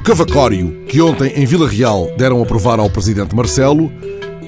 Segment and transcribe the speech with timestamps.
[0.00, 3.92] cavacório que ontem em Vila Real deram a provar ao presidente Marcelo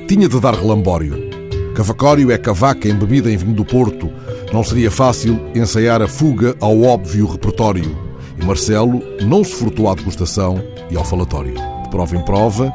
[0.08, 1.30] tinha de dar relambório.
[1.74, 4.10] Cavacório é cavaca embebida em vinho do Porto.
[4.52, 7.94] Não seria fácil ensaiar a fuga ao óbvio repertório.
[8.40, 11.54] E Marcelo não se furtou à degustação e ao falatório.
[11.82, 12.72] De prova em prova,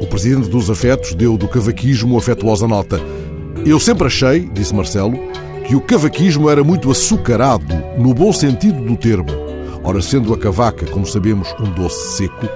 [0.00, 3.00] o presidente dos afetos deu do cavaquismo afetuosa nota.
[3.64, 5.18] Eu sempre achei, disse Marcelo,
[5.66, 9.41] que o cavaquismo era muito açucarado, no bom sentido do termo.
[9.84, 12.48] Ora, sendo a cavaca, como sabemos, um doce seco,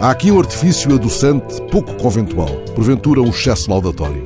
[0.00, 4.22] há aqui um artifício adoçante pouco conventual, porventura um excesso laudatório.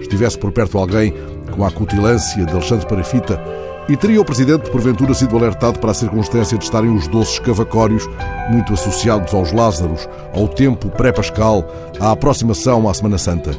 [0.00, 1.12] Estivesse por perto alguém
[1.50, 3.42] com a acutilância de Alexandre Parafita,
[3.88, 8.06] e teria o Presidente, porventura, sido alertado para a circunstância de estarem os doces cavacórios
[8.50, 11.66] muito associados aos Lázaros, ao tempo pré-pascal,
[11.98, 13.50] à aproximação à Semana Santa.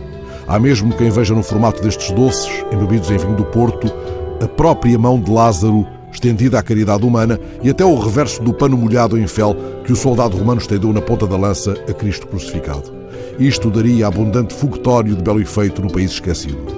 [0.47, 3.91] Há mesmo quem veja no formato destes doces, embebidos em vinho do Porto,
[4.41, 5.85] a própria mão de Lázaro
[6.19, 9.95] estendida à caridade humana e até o reverso do pano molhado em fel que o
[9.95, 12.93] soldado romano estendeu na ponta da lança a Cristo crucificado.
[13.39, 16.77] Isto daria abundante fogotório de belo efeito no país esquecido.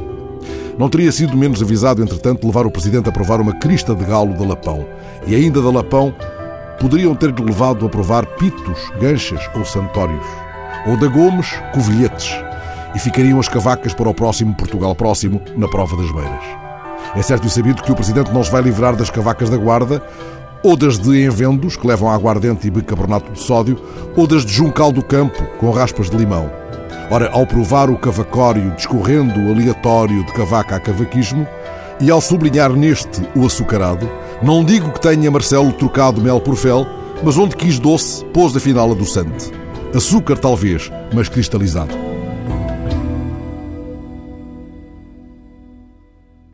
[0.78, 4.34] Não teria sido menos avisado, entretanto, levar o Presidente a provar uma crista de galo
[4.38, 4.86] da Lapão.
[5.26, 6.14] E ainda da Lapão,
[6.80, 10.26] poderiam ter-lhe levado a provar pitos, ganchas ou santórios.
[10.88, 12.32] Ou da Gomes, covilhetes.
[12.96, 16.61] E ficariam as cavacas para o próximo Portugal próximo, na prova das beiras.
[17.16, 20.02] É certo e sabido que o Presidente não se vai livrar das cavacas da Guarda,
[20.64, 23.78] ou das de envendos, que levam a aguardente e bicarbonato de sódio,
[24.16, 26.50] ou das de juncal do campo, com raspas de limão.
[27.09, 31.45] Ora, ao provar o cavacório discorrendo o aleatório de cavaca a cavaquismo,
[32.00, 34.09] e ao sublinhar neste o açucarado,
[34.42, 36.88] não digo que tenha Marcelo trocado mel por fel,
[37.23, 39.52] mas onde quis doce, pôs afinal adoçante.
[39.94, 42.11] Açúcar talvez, mas cristalizado.